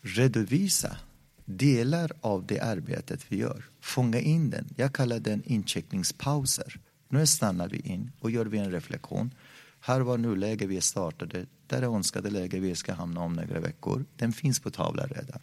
redovisa 0.00 0.96
delar 1.44 2.12
av 2.20 2.46
det 2.46 2.60
arbetet 2.60 3.24
vi 3.28 3.36
gör. 3.36 3.64
Fånga 3.80 4.20
in 4.20 4.50
den. 4.50 4.68
Jag 4.76 4.92
kallar 4.92 5.18
den 5.18 5.42
incheckningspauser. 5.44 6.78
Nu 7.08 7.26
stannar 7.26 7.68
vi 7.68 7.78
in 7.78 8.12
och 8.20 8.30
gör 8.30 8.46
vi 8.46 8.58
en 8.58 8.70
reflektion. 8.70 9.34
Här 9.80 10.00
var 10.00 10.18
nuläge 10.18 10.66
vi 10.66 10.80
startade. 10.80 11.46
Där 11.66 11.82
är 11.82 11.96
önskade 11.96 12.30
läge 12.30 12.60
vi 12.60 12.74
ska 12.74 12.92
hamna 12.92 13.20
om 13.20 13.32
några 13.32 13.60
veckor. 13.60 14.04
Den 14.16 14.32
finns 14.32 14.60
på 14.60 14.70
tavlan 14.70 15.08
redan. 15.08 15.40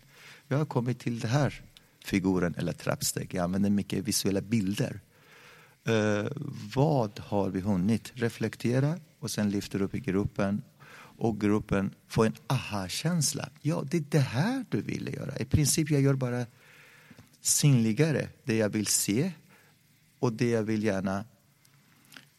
Jag 0.48 0.58
har 0.58 0.66
kommit 0.66 1.00
till 1.00 1.20
den 1.20 1.32
här 1.32 1.62
figuren 2.06 2.56
eller 2.58 2.74
trappsteg. 2.74 3.34
Jag 3.34 3.44
använder 3.44 3.70
mycket 3.70 4.08
visuella 4.08 4.42
bilder. 4.42 5.00
Eh, 5.88 6.26
vad 6.76 7.20
har 7.20 7.50
vi 7.50 7.60
hunnit? 7.60 8.12
Reflektera 8.14 9.00
och 9.20 9.32
sen 9.32 9.50
lyfter 9.50 9.82
upp 9.82 9.96
i 9.96 10.00
gruppen 10.00 10.62
och 11.18 11.42
gruppen 11.42 11.94
får 12.08 12.26
en 12.26 12.36
aha-känsla. 12.48 13.50
Ja, 13.62 13.84
det 13.92 13.98
är 13.98 14.04
det 14.10 14.20
här 14.20 14.66
du 14.70 14.82
ville 14.82 15.12
göra. 15.12 15.38
I 15.38 15.46
princip 15.46 15.92
jag 15.92 16.02
gör 16.02 16.14
bara 16.14 16.46
synligare 17.42 18.28
det 18.44 18.58
jag 18.58 18.70
vill 18.70 18.88
se 18.88 19.32
och 20.20 20.34
det 20.34 20.50
jag 20.50 20.64
vill 20.64 20.84
gärna 20.84 21.26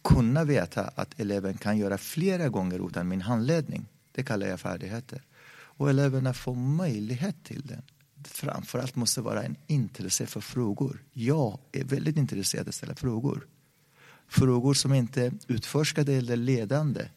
kunna 0.09 0.45
veta 0.45 0.91
att 0.95 1.21
eleven 1.21 1.57
kan 1.57 1.79
göra 1.79 1.99
flera 1.99 2.49
gånger 2.49 2.89
utan 2.89 3.09
min 3.09 3.21
handledning. 3.21 3.87
Det 4.13 4.23
kallar 4.23 4.47
jag 4.47 4.61
färdigheter. 4.61 5.23
Och 5.79 5.91
eleverna 5.91 6.35
får 6.35 6.55
möjlighet 6.55 7.45
till 7.45 7.63
det. 7.67 7.83
Framförallt 8.25 8.97
måste 8.97 9.21
vara 9.21 9.43
en 9.43 9.57
intresse 9.67 10.27
för 10.27 10.41
frågor. 10.41 11.03
Jag 11.13 11.59
är 11.73 11.85
väldigt 11.85 12.17
intresserad 12.17 12.63
av 12.63 12.69
att 12.69 12.75
ställa 12.75 12.95
frågor. 12.95 13.47
Frågor 14.29 14.75
som 14.75 14.93
inte 14.93 15.23
är 15.23 15.33
utforskade 15.49 16.15
eller 16.15 16.37
ledande 16.37 17.09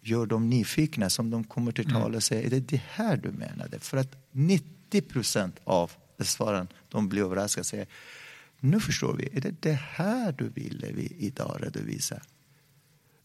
gör 0.00 0.26
dem 0.26 0.50
nyfikna, 0.50 1.10
som 1.10 1.30
de 1.30 1.44
kommer 1.44 1.72
till 1.72 1.92
tal 1.92 2.14
och 2.14 2.22
säger, 2.22 2.46
är 2.46 2.50
det 2.50 2.60
det 2.60 2.82
här 2.88 3.16
du 3.16 3.30
menade? 3.30 3.80
För 3.80 3.96
att 3.96 4.16
90 4.32 5.02
procent 5.02 5.56
av 5.64 5.90
svaren, 6.18 6.68
de 6.88 7.08
blir 7.08 7.22
överraskade 7.22 7.60
och 7.60 7.66
säger, 7.66 7.86
nu 8.60 8.80
förstår 8.80 9.16
vi, 9.16 9.28
är 9.32 9.40
det 9.40 9.62
det 9.62 9.72
här 9.72 10.32
du 10.32 10.48
ville 10.48 10.92
vi 10.92 11.12
idag 11.18 11.56
redovisa? 11.60 12.22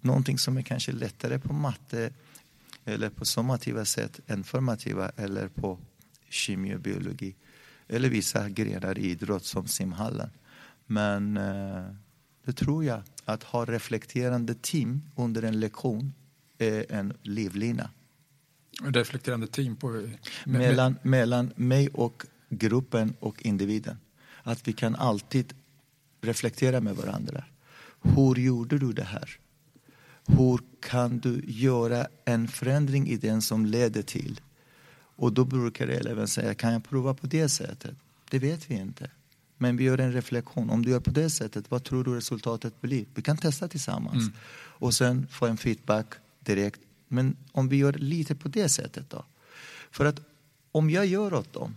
Någonting 0.01 0.37
som 0.37 0.57
är 0.57 0.61
kanske 0.61 0.91
lättare 0.91 1.39
på 1.39 1.53
matte 1.53 2.11
eller 2.85 3.09
på 3.09 3.25
summativa 3.25 3.85
sätt 3.85 4.19
än 4.27 4.43
formativa 4.43 5.09
eller 5.09 5.47
på 5.47 5.79
kemi 6.29 6.75
och 6.75 6.79
biologi. 6.79 7.35
Eller 7.87 8.09
vissa 8.09 8.49
grenar 8.49 8.97
i 8.97 9.09
idrott 9.09 9.45
som 9.45 9.67
simhallen. 9.67 10.29
Men 10.85 11.37
eh, 11.37 11.85
det 12.45 12.53
tror 12.53 12.85
jag, 12.85 13.01
att 13.25 13.43
ha 13.43 13.65
reflekterande 13.65 14.55
team 14.61 15.01
under 15.15 15.43
en 15.43 15.59
lektion 15.59 16.13
är 16.57 16.91
en 16.91 17.13
livlina. 17.21 17.89
Reflekterande 18.81 19.47
team 19.47 19.75
på... 19.75 20.09
Mellan, 20.45 20.95
mellan 21.01 21.53
mig 21.55 21.87
och 21.87 22.25
gruppen 22.49 23.13
och 23.19 23.45
individen. 23.45 23.97
Att 24.43 24.67
vi 24.67 24.73
kan 24.73 24.95
alltid 24.95 25.53
reflektera 26.21 26.81
med 26.81 26.95
varandra. 26.95 27.43
Hur 28.01 28.35
gjorde 28.35 28.77
du 28.77 28.93
det 28.93 29.03
här? 29.03 29.39
Hur 30.25 30.59
kan 30.79 31.19
du 31.19 31.43
göra 31.47 32.07
en 32.25 32.47
förändring 32.47 33.07
i 33.07 33.17
den 33.17 33.41
som 33.41 33.65
leder 33.65 34.01
till? 34.01 34.41
Och 35.15 35.33
då 35.33 35.45
brukar 35.45 35.87
eleven 35.87 36.27
säga, 36.27 36.53
kan 36.53 36.73
jag 36.73 36.83
prova 36.83 37.13
på 37.13 37.27
det 37.27 37.49
sättet? 37.49 37.95
Det 38.29 38.39
vet 38.39 38.71
vi 38.71 38.75
inte. 38.75 39.11
Men 39.57 39.77
vi 39.77 39.83
gör 39.83 39.97
en 39.97 40.11
reflektion. 40.11 40.69
Om 40.69 40.85
du 40.85 40.91
gör 40.91 40.99
på 40.99 41.11
det 41.11 41.29
sättet, 41.29 41.71
vad 41.71 41.83
tror 41.83 42.03
du 42.03 42.15
resultatet 42.15 42.81
blir? 42.81 43.05
Vi 43.15 43.21
kan 43.21 43.37
testa 43.37 43.67
tillsammans. 43.67 44.23
Mm. 44.23 44.33
Och 44.55 44.93
sen 44.93 45.27
få 45.27 45.45
en 45.45 45.57
feedback 45.57 46.07
direkt. 46.39 46.79
Men 47.07 47.35
om 47.51 47.69
vi 47.69 47.77
gör 47.77 47.93
lite 47.93 48.35
på 48.35 48.47
det 48.47 48.69
sättet 48.69 49.09
då? 49.09 49.25
För 49.91 50.05
att 50.05 50.19
om 50.71 50.89
jag 50.89 51.05
gör 51.05 51.33
åt 51.33 51.53
dem, 51.53 51.75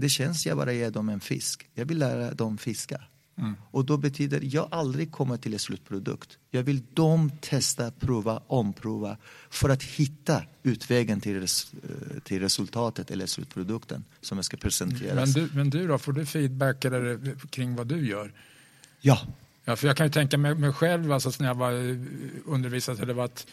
det 0.00 0.08
känns 0.08 0.46
jag 0.46 0.56
bara 0.56 0.72
ger 0.72 0.90
dem 0.90 1.08
en 1.08 1.20
fisk. 1.20 1.68
Jag 1.74 1.84
vill 1.84 1.98
lära 1.98 2.34
dem 2.34 2.58
fiska. 2.58 3.00
Mm. 3.38 3.56
Och 3.70 3.84
då 3.84 3.96
betyder 3.96 4.40
jag 4.42 4.68
aldrig 4.70 5.12
kommer 5.12 5.36
till 5.36 5.52
en 5.52 5.58
slutprodukt. 5.58 6.38
Jag 6.50 6.62
vill 6.62 6.82
dem 6.94 7.30
testa, 7.40 7.90
prova, 7.90 8.42
omprova 8.46 9.16
för 9.50 9.68
att 9.68 9.82
hitta 9.82 10.42
utvägen 10.62 11.20
till, 11.20 11.40
res, 11.40 11.72
eh, 11.72 12.20
till 12.20 12.40
resultatet 12.40 13.10
eller 13.10 13.26
slutprodukten 13.26 14.04
som 14.20 14.38
jag 14.38 14.44
ska 14.44 14.56
presentera. 14.56 15.14
Men 15.14 15.32
du, 15.32 15.48
men 15.54 15.70
du 15.70 15.86
då, 15.86 15.98
får 15.98 16.12
du 16.12 16.26
feedback 16.26 16.84
eller, 16.84 17.36
kring 17.50 17.76
vad 17.76 17.86
du 17.86 18.08
gör? 18.08 18.32
Ja. 19.00 19.20
Ja, 19.64 19.76
för 19.76 19.86
jag 19.86 19.96
kan 19.96 20.06
ju 20.06 20.12
tänka 20.12 20.38
mig, 20.38 20.54
mig 20.54 20.72
själv, 20.72 21.12
alltså 21.12 21.30
när 21.38 21.46
jag 21.46 21.54
var 21.54 21.72
undervisad 22.46 23.00
eller 23.00 23.14
varit 23.14 23.46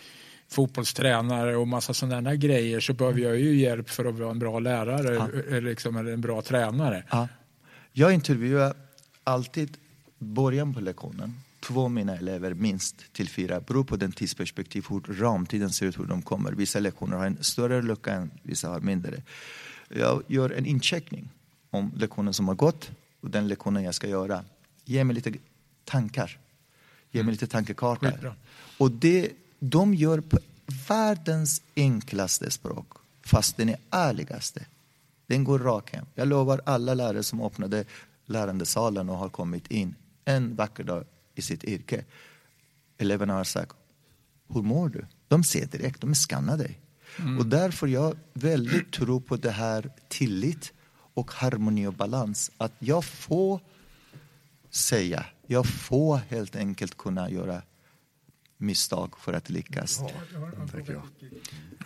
fotbollstränare 0.49 1.55
och 1.55 1.67
massa 1.67 1.93
sådana 1.93 2.35
grejer 2.35 2.79
så 2.79 2.93
behöver 2.93 3.19
jag 3.19 3.39
ju 3.39 3.55
hjälp 3.55 3.89
för 3.89 4.05
att 4.05 4.19
vara 4.19 4.31
en 4.31 4.39
bra 4.39 4.59
lärare 4.59 5.15
ja. 5.49 5.59
liksom, 5.59 5.97
eller 5.97 6.11
en 6.11 6.21
bra 6.21 6.41
tränare. 6.41 7.03
Ja. 7.11 7.27
Jag 7.91 8.13
intervjuar 8.13 8.73
alltid 9.23 9.77
början 10.19 10.73
på 10.73 10.79
lektionen 10.79 11.33
två 11.67 11.89
mina 11.89 12.15
elever 12.15 12.53
minst 12.53 13.13
till 13.13 13.29
fyra 13.29 13.59
beror 13.59 13.83
på 13.83 13.95
den 13.95 14.11
tidsperspektiv 14.11 14.85
hur 14.89 15.13
ramtiden 15.13 15.69
ser 15.69 15.85
ut, 15.85 15.99
hur 15.99 16.05
de 16.05 16.21
kommer. 16.21 16.51
Vissa 16.51 16.79
lektioner 16.79 17.17
har 17.17 17.25
en 17.25 17.43
större 17.43 17.81
lucka 17.81 18.11
än 18.13 18.31
vissa 18.43 18.69
har 18.69 18.79
mindre. 18.79 19.21
Jag 19.89 20.23
gör 20.27 20.49
en 20.49 20.65
incheckning 20.65 21.29
om 21.69 21.91
lektionen 21.95 22.33
som 22.33 22.47
har 22.47 22.55
gått 22.55 22.91
och 23.21 23.29
den 23.29 23.47
lektionen 23.47 23.83
jag 23.83 23.95
ska 23.95 24.07
göra. 24.07 24.43
Ge 24.85 25.03
mig 25.03 25.15
lite 25.15 25.33
tankar. 25.83 26.37
Ge 27.11 27.19
mig 27.19 27.21
mm. 27.21 27.31
lite 27.31 27.47
tankekartor. 27.47 28.33
Och 28.77 28.91
det 28.91 29.31
de 29.59 29.93
gör 29.93 30.21
på 30.21 30.39
världens 30.87 31.61
enklaste 31.75 32.51
språk, 32.51 32.87
fast 33.25 33.57
den 33.57 33.69
är 33.69 33.77
ärligaste. 33.89 34.65
Den 35.27 35.43
går 35.43 35.59
rakt 35.59 35.95
hem. 35.95 36.05
Jag 36.15 36.27
lovar 36.27 36.61
alla 36.65 36.93
lärare 36.93 37.23
som 37.23 37.41
öppnade 37.41 37.85
lärandesalen 38.25 39.09
och 39.09 39.17
har 39.17 39.29
kommit 39.29 39.71
in 39.71 39.95
en 40.25 40.55
vacker 40.55 40.83
dag 40.83 41.03
i 41.35 41.41
sitt 41.41 41.63
yrke. 41.63 42.05
Eleverna 42.97 43.33
har 43.33 43.43
sagt, 43.43 43.75
hur 44.47 44.61
mår 44.61 44.89
du? 44.89 45.05
De 45.27 45.43
ser 45.43 45.65
direkt, 45.65 46.01
de 46.01 46.15
skannar 46.15 46.57
dig. 46.57 46.79
Mm. 47.19 47.39
Och 47.39 47.45
därför 47.45 47.87
jag 47.87 48.17
väldigt 48.33 48.91
tror 48.91 49.19
på 49.19 49.37
det 49.37 49.51
här 49.51 49.91
tillit 50.07 50.73
och 51.13 51.31
harmoni 51.31 51.87
och 51.87 51.93
balans. 51.93 52.51
Att 52.57 52.73
jag 52.79 53.05
får 53.05 53.59
säga, 54.69 55.25
jag 55.47 55.65
får 55.65 56.17
helt 56.17 56.55
enkelt 56.55 56.97
kunna 56.97 57.29
göra 57.29 57.61
misstag 58.57 59.19
för 59.19 59.33
att 59.33 59.49
lyckas. 59.49 60.01
Ja, 60.01 60.67
tänker 60.71 60.93
jag. 60.93 61.03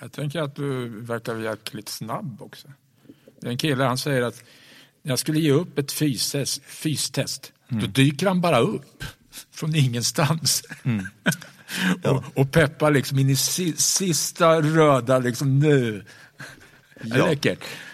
jag 0.01 0.11
tänker 0.11 0.41
att 0.41 0.55
du 0.55 0.89
verkar 0.89 1.35
jäkligt 1.35 1.89
snabb 1.89 2.41
också. 2.41 2.67
En 3.41 3.57
kille 3.57 3.83
han 3.83 3.97
säger 3.97 4.21
att 4.21 4.43
jag 5.01 5.19
skulle 5.19 5.39
ge 5.39 5.51
upp 5.51 5.77
ett 5.77 5.91
fystest, 5.91 6.61
fystest. 6.63 7.53
Mm. 7.71 7.83
då 7.83 7.87
dyker 7.87 8.27
han 8.27 8.41
bara 8.41 8.59
upp 8.59 9.03
från 9.51 9.75
ingenstans. 9.75 10.63
Mm. 10.83 11.05
Ja. 12.03 12.11
och, 12.11 12.37
och 12.37 12.51
peppar 12.51 12.91
liksom 12.91 13.19
in 13.19 13.29
i 13.29 13.35
sista 13.35 14.61
röda, 14.61 15.19
liksom 15.19 15.59
nu. 15.59 16.05
Ja. 17.03 17.35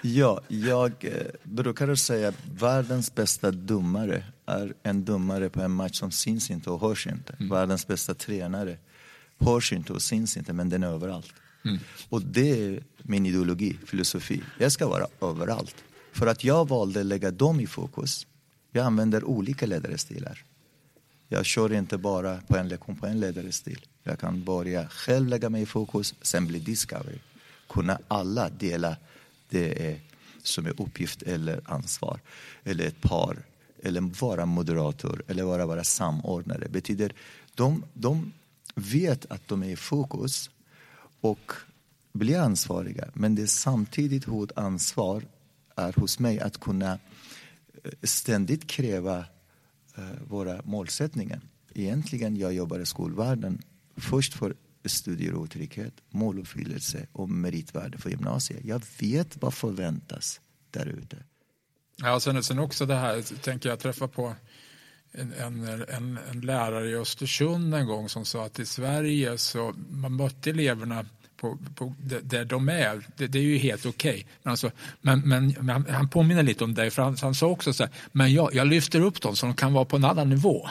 Ja, 0.01 0.41
jag 0.47 0.91
eh, 1.01 1.11
brukar 1.43 1.95
säga 1.95 2.27
att 2.27 2.45
världens 2.59 3.15
bästa 3.15 3.51
domare 3.51 4.23
är 4.45 4.73
en 4.83 5.05
domare 5.05 5.49
på 5.49 5.61
en 5.61 5.71
match 5.71 5.99
som 5.99 6.11
syns 6.11 6.51
inte 6.51 6.69
och 6.69 6.81
hörs 6.81 7.07
inte. 7.07 7.33
Mm. 7.33 7.49
Världens 7.49 7.87
bästa 7.87 8.13
tränare 8.13 8.77
hörs 9.37 9.73
inte 9.73 9.93
och 9.93 10.01
syns 10.01 10.37
inte, 10.37 10.53
men 10.53 10.69
den 10.69 10.83
är 10.83 10.87
överallt. 10.87 11.33
Mm. 11.65 11.79
Och 12.09 12.21
det 12.21 12.65
är 12.65 12.83
min 12.97 13.25
ideologi, 13.25 13.77
filosofi. 13.85 14.41
Jag 14.59 14.71
ska 14.71 14.87
vara 14.87 15.07
överallt. 15.21 15.75
För 16.11 16.27
att 16.27 16.43
jag 16.43 16.67
valde 16.67 16.99
att 16.99 17.05
lägga 17.05 17.31
dem 17.31 17.59
i 17.59 17.67
fokus. 17.67 18.27
Jag 18.71 18.85
använder 18.85 19.23
olika 19.23 19.65
ledarstilar. 19.65 20.43
Jag 21.27 21.45
kör 21.45 21.73
inte 21.73 21.97
bara 21.97 22.41
på 22.47 22.57
en 22.57 22.67
lektion 22.67 22.95
på 22.95 23.07
en 23.07 23.19
ledarstil. 23.19 23.85
Jag 24.03 24.19
kan 24.19 24.43
börja 24.43 24.87
själv 24.87 25.27
lägga 25.27 25.49
mig 25.49 25.61
i 25.61 25.65
fokus, 25.65 26.13
sen 26.21 26.47
bli 26.47 26.59
discovery. 26.59 27.19
Kunna 27.69 27.99
alla 28.07 28.49
dela 28.49 28.95
det 29.49 29.99
som 30.43 30.65
är 30.65 30.81
uppgift 30.81 31.21
eller 31.21 31.61
ansvar. 31.65 32.19
Eller 32.63 32.85
ett 32.85 33.01
par. 33.01 33.37
Eller 33.85 34.01
vara 34.01 34.45
moderator 34.45 35.23
eller 35.27 35.43
vara, 35.43 35.65
vara 35.65 35.83
samordnare. 35.83 36.67
betyder 36.69 37.13
de, 37.55 37.83
de 37.93 38.33
vet 38.75 39.31
att 39.31 39.47
de 39.47 39.63
är 39.63 39.69
i 39.69 39.75
fokus 39.75 40.49
och 41.21 41.51
blir 42.13 42.39
ansvariga. 42.39 43.07
Men 43.13 43.35
det 43.35 43.41
är 43.41 43.47
samtidigt 43.47 44.27
huvudansvar 44.27 45.23
är 45.75 45.93
hos 45.93 46.19
mig 46.19 46.39
att 46.39 46.59
kunna 46.59 46.91
eh, 47.83 47.91
ständigt 48.03 48.67
kräva 48.67 49.17
eh, 49.95 50.09
våra 50.27 50.61
målsättningar. 50.63 51.41
Egentligen 51.73 52.37
jag 52.37 52.53
jobbar 52.53 52.79
i 52.79 52.85
skolvärlden 52.85 53.61
först 53.95 54.33
för 54.33 54.55
studier 54.85 55.33
och 55.33 55.49
trygghet, 55.49 55.93
måluppfyllelse 56.09 57.07
och 57.11 57.29
meritvärde 57.29 57.97
för 57.97 58.09
gymnasiet. 58.09 58.65
Jag 58.65 58.81
vet 58.99 59.41
vad 59.41 59.53
förväntas 59.53 60.41
där 60.71 60.85
ute. 60.85 61.17
Ja, 61.95 62.19
sen, 62.19 62.43
sen 62.43 62.59
också 62.59 62.85
det 62.85 62.95
här, 62.95 63.41
tänker 63.41 63.69
jag 63.69 63.79
träffa 63.79 64.07
på 64.07 64.35
en, 65.11 65.33
en, 65.33 66.19
en, 66.31 66.41
lärare 66.41 66.89
i 66.89 66.95
Östersund 66.95 67.75
en 67.75 67.87
gång 67.87 68.09
som 68.09 68.25
sa 68.25 68.45
att 68.45 68.59
i 68.59 68.65
Sverige 68.65 69.37
så 69.37 69.73
man 69.89 70.15
mötte 70.15 70.49
eleverna 70.49 71.05
på, 71.37 71.57
på 71.75 71.95
där 72.21 72.45
de 72.45 72.69
är. 72.69 73.07
Det, 73.17 73.27
det 73.27 73.39
är 73.39 73.43
ju 73.43 73.57
helt 73.57 73.85
okej. 73.85 74.11
Okay. 74.11 74.23
Men, 74.43 74.51
alltså, 74.51 74.71
men, 75.01 75.19
men, 75.19 75.55
men, 75.59 75.85
han 75.89 76.09
påminner 76.09 76.43
lite 76.43 76.63
om 76.63 76.73
dig, 76.73 76.91
för 76.91 77.01
han, 77.01 77.17
han 77.21 77.35
sa 77.35 77.47
också 77.47 77.73
så 77.73 77.83
här, 77.83 77.93
men 78.11 78.33
jag, 78.33 78.55
jag 78.55 78.67
lyfter 78.67 79.01
upp 79.01 79.21
dem 79.21 79.35
så 79.35 79.45
de 79.45 79.55
kan 79.55 79.73
vara 79.73 79.85
på 79.85 79.95
en 79.95 80.05
annan 80.05 80.29
nivå. 80.29 80.69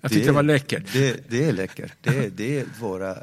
Jag 0.00 0.10
tyckte 0.10 0.26
det, 0.26 0.30
det 0.30 0.36
var 0.36 0.42
läckert. 0.42 0.92
Det, 0.92 1.30
det 1.30 1.44
är 1.44 1.52
läckert. 1.52 1.92
Det, 2.02 2.36
det 2.36 2.58
är 2.58 2.66
våra... 2.80 3.16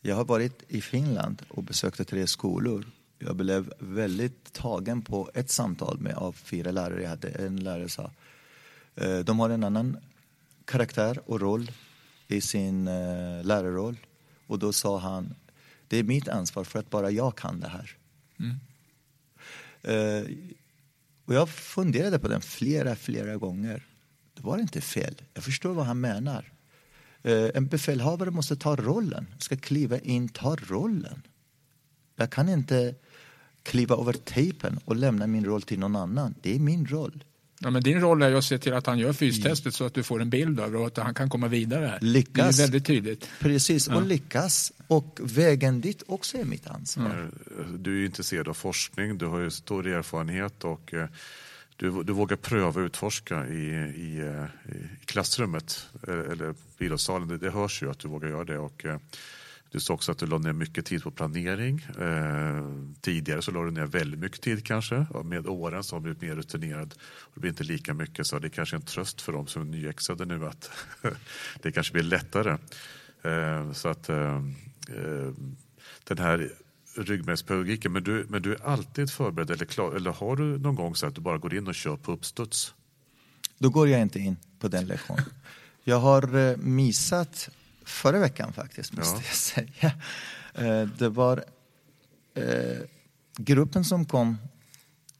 Jag 0.00 0.16
har 0.16 0.24
varit 0.24 0.62
i 0.68 0.80
Finland 0.80 1.42
och 1.48 1.62
besökt 1.62 2.08
tre 2.08 2.26
skolor 2.26 2.84
jag 3.18 3.36
blev 3.36 3.72
väldigt 3.78 4.52
tagen 4.52 5.02
på 5.02 5.30
ett 5.34 5.50
samtal 5.50 5.98
med 5.98 6.14
av 6.14 6.32
fyra 6.32 6.70
lärare 6.70 7.02
jag 7.02 7.10
hade. 7.10 7.28
En 7.28 7.56
lärare 7.56 7.88
sa, 7.88 8.10
eh, 8.94 9.18
de 9.18 9.40
har 9.40 9.50
en 9.50 9.64
annan 9.64 9.96
karaktär 10.64 11.20
och 11.26 11.40
roll 11.40 11.70
i 12.28 12.40
sin 12.40 12.88
eh, 12.88 13.44
lärarroll. 13.44 13.96
Och 14.46 14.58
då 14.58 14.72
sa 14.72 14.98
han, 14.98 15.34
det 15.88 15.96
är 15.96 16.02
mitt 16.02 16.28
ansvar 16.28 16.64
för 16.64 16.78
att 16.78 16.90
bara 16.90 17.10
jag 17.10 17.36
kan 17.36 17.60
det 17.60 17.68
här. 17.68 17.96
Mm. 18.38 18.56
Eh, 19.82 20.30
och 21.24 21.34
jag 21.34 21.48
funderade 21.48 22.18
på 22.18 22.28
den 22.28 22.40
flera, 22.40 22.96
flera 22.96 23.36
gånger. 23.36 23.86
Det 24.34 24.42
var 24.42 24.58
inte 24.58 24.80
fel. 24.80 25.14
Jag 25.34 25.44
förstår 25.44 25.74
vad 25.74 25.86
han 25.86 26.00
menar. 26.00 26.52
En 27.54 27.66
befälhavare 27.66 28.30
måste 28.30 28.56
ta 28.56 28.76
rollen, 28.76 29.26
ska 29.38 29.56
kliva 29.56 29.98
in, 29.98 30.28
ta 30.28 30.56
rollen. 30.56 31.22
Jag 32.16 32.30
kan 32.30 32.48
inte 32.48 32.94
kliva 33.68 33.96
över 33.96 34.12
tejpen 34.12 34.80
och 34.84 34.96
lämna 34.96 35.26
min 35.26 35.44
roll 35.44 35.62
till 35.62 35.78
någon 35.78 35.96
annan. 35.96 36.34
Det 36.42 36.54
är 36.54 36.58
min 36.58 36.86
roll. 36.86 37.24
Ja, 37.60 37.70
men 37.70 37.82
din 37.82 38.00
roll 38.00 38.22
är 38.22 38.34
att 38.34 38.44
se 38.44 38.58
till 38.58 38.72
att 38.72 38.86
han 38.86 38.98
gör 38.98 39.12
fystestet 39.12 39.74
så 39.74 39.84
att 39.84 39.94
du 39.94 40.02
får 40.02 40.22
en 40.22 40.30
bild 40.30 40.60
av 40.60 40.72
det 40.72 40.78
och 40.78 40.86
att 40.86 40.96
han 40.96 41.14
kan 41.14 41.30
komma 41.30 41.48
vidare. 41.48 41.98
Lyckas. 42.00 42.56
Det 42.56 42.62
är 42.62 42.66
väldigt 42.66 42.86
tydligt. 42.86 43.28
Precis, 43.40 43.88
och 43.88 44.02
lyckas. 44.02 44.72
Och 44.86 45.20
vägen 45.22 45.80
dit 45.80 46.02
också 46.06 46.38
är 46.38 46.44
mitt 46.44 46.66
ansvar. 46.66 47.30
Du 47.78 48.02
är 48.02 48.06
intresserad 48.06 48.48
av 48.48 48.54
forskning, 48.54 49.18
du 49.18 49.26
har 49.26 49.38
ju 49.38 49.50
stor 49.50 49.86
erfarenhet 49.86 50.64
och 50.64 50.94
eh, 50.94 51.08
du, 51.76 52.02
du 52.02 52.12
vågar 52.12 52.36
pröva 52.36 52.80
och 52.80 52.86
utforska 52.86 53.46
i, 53.48 53.64
i, 53.96 54.18
eh, 54.18 54.74
i 54.74 55.04
klassrummet 55.04 55.86
eh, 56.08 56.32
eller 56.32 56.54
idrottssalen. 56.78 57.28
Det, 57.28 57.38
det 57.38 57.50
hörs 57.50 57.82
ju 57.82 57.90
att 57.90 57.98
du 57.98 58.08
vågar 58.08 58.28
göra 58.28 58.44
det. 58.44 58.58
Och, 58.58 58.86
du 59.70 59.80
sa 59.80 59.94
också 59.94 60.12
att 60.12 60.18
du 60.18 60.26
la 60.26 60.38
ner 60.38 60.52
mycket 60.52 60.86
tid 60.86 61.02
på 61.02 61.10
planering. 61.10 61.86
Eh, 62.00 62.64
tidigare 63.00 63.42
så 63.42 63.50
la 63.50 63.64
du 63.64 63.70
ner 63.70 63.86
väldigt 63.86 64.20
mycket 64.20 64.40
tid 64.40 64.64
kanske. 64.64 65.06
Med 65.24 65.46
åren 65.46 65.84
så 65.84 65.96
har 65.96 66.00
du 66.00 66.02
blivit 66.02 66.22
mer 66.22 66.36
rutinerad. 66.36 66.94
Det 67.34 67.40
blir 67.40 67.50
inte 67.50 67.64
lika 67.64 67.94
mycket 67.94 68.26
så 68.26 68.38
det 68.38 68.46
är 68.46 68.50
kanske 68.50 68.76
är 68.76 68.78
en 68.78 68.86
tröst 68.86 69.20
för 69.20 69.32
dem 69.32 69.46
som 69.46 69.62
är 69.62 69.66
nyexade 69.66 70.24
nu 70.24 70.46
att 70.46 70.70
det 71.62 71.72
kanske 71.72 71.92
blir 71.92 72.02
lättare. 72.02 72.58
Eh, 73.22 73.72
så 73.72 73.88
att 73.88 74.08
eh, 74.08 74.36
eh, 74.88 75.32
den 76.04 76.18
här 76.18 76.52
ryggmärgspedagogiken, 76.96 77.92
men 77.92 78.04
du, 78.04 78.26
men 78.28 78.42
du 78.42 78.54
är 78.54 78.66
alltid 78.66 79.10
förberedd 79.10 79.50
eller 79.50 79.64
klar? 79.64 79.92
Eller 79.92 80.10
har 80.10 80.36
du 80.36 80.58
någon 80.58 80.74
gång 80.74 80.94
så 80.94 81.06
att 81.06 81.14
du 81.14 81.20
bara 81.20 81.38
går 81.38 81.54
in 81.54 81.66
och 81.66 81.74
kör 81.74 81.96
på 81.96 82.12
uppstuds? 82.12 82.74
Då 83.58 83.68
går 83.68 83.88
jag 83.88 84.00
inte 84.00 84.18
in 84.18 84.36
på 84.58 84.68
den 84.68 84.86
lektionen. 84.86 85.24
Jag 85.84 85.98
har 85.98 86.36
eh, 86.36 86.56
missat 86.56 87.50
förra 87.88 88.18
veckan 88.18 88.52
faktiskt, 88.52 88.92
måste 88.92 89.16
ja. 89.16 89.22
jag 89.26 89.36
säga. 89.36 89.92
Eh, 90.54 90.88
det 90.88 91.08
var 91.08 91.44
eh, 92.34 92.78
gruppen 93.36 93.84
som 93.84 94.04
kom 94.04 94.36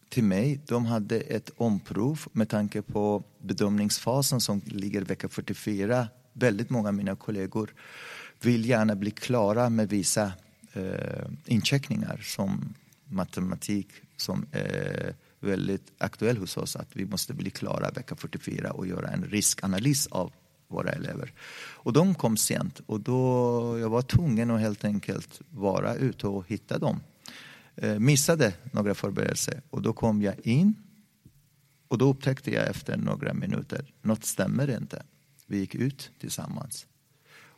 till 0.08 0.24
mig, 0.24 0.60
de 0.66 0.86
hade 0.86 1.20
ett 1.20 1.50
omprov 1.56 2.20
med 2.32 2.48
tanke 2.48 2.82
på 2.82 3.24
bedömningsfasen 3.38 4.40
som 4.40 4.60
ligger 4.64 5.02
vecka 5.02 5.28
44. 5.28 6.08
Väldigt 6.32 6.70
många 6.70 6.88
av 6.88 6.94
mina 6.94 7.16
kollegor 7.16 7.74
vill 8.40 8.68
gärna 8.68 8.96
bli 8.96 9.10
klara 9.10 9.70
med 9.70 9.88
vissa 9.88 10.32
eh, 10.72 11.26
incheckningar 11.44 12.20
som 12.22 12.74
matematik 13.04 13.88
som 14.16 14.46
är 14.52 15.14
väldigt 15.40 15.92
aktuell 15.98 16.36
hos 16.36 16.56
oss. 16.56 16.76
Att 16.76 16.88
vi 16.92 17.06
måste 17.06 17.34
bli 17.34 17.50
klara 17.50 17.90
vecka 17.90 18.16
44 18.16 18.70
och 18.70 18.86
göra 18.86 19.08
en 19.08 19.24
riskanalys 19.24 20.06
av 20.06 20.32
våra 20.68 20.90
elever. 20.90 21.32
Och 21.58 21.92
de 21.92 22.14
kom 22.14 22.36
sent 22.36 22.80
och 22.86 23.00
då 23.00 23.78
jag 23.78 23.90
var 23.90 24.02
tvungen 24.02 24.50
att 24.50 24.60
helt 24.60 24.84
enkelt 24.84 25.40
vara 25.50 25.94
ute 25.94 26.26
och 26.26 26.48
hitta 26.48 26.78
dem. 26.78 27.00
Eh, 27.76 27.98
missade 27.98 28.54
några 28.72 28.94
förberedelser 28.94 29.62
och 29.70 29.82
då 29.82 29.92
kom 29.92 30.22
jag 30.22 30.34
in 30.46 30.74
och 31.88 31.98
då 31.98 32.08
upptäckte 32.08 32.50
jag 32.50 32.68
efter 32.68 32.96
några 32.96 33.34
minuter, 33.34 33.92
något 34.02 34.24
stämmer 34.24 34.76
inte. 34.76 35.02
Vi 35.46 35.58
gick 35.58 35.74
ut 35.74 36.10
tillsammans. 36.20 36.86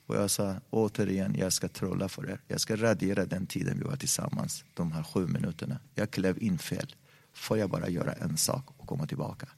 Och 0.07 0.17
jag 0.17 0.31
sa 0.31 0.55
återigen, 0.71 1.35
jag 1.39 1.53
ska 1.53 1.69
trolla 1.69 2.09
för 2.09 2.31
er. 2.31 2.41
Jag 2.49 2.61
ska 2.61 2.77
radera 2.77 3.27
den 3.27 3.47
tiden 3.47 3.79
vi 3.79 3.85
var 3.85 3.97
tillsammans, 3.97 4.65
de 4.75 4.93
här 4.93 5.03
sju 5.03 5.27
minuterna. 5.27 5.79
Jag 5.95 6.11
klev 6.11 6.43
in 6.43 6.59
fel. 6.59 6.95
Får 7.33 7.59
jag 7.59 7.71
bara 7.71 7.89
göra 7.89 8.13
en 8.13 8.37
sak 8.37 8.65
och 8.77 8.87
komma 8.87 9.07
tillbaka? 9.07 9.49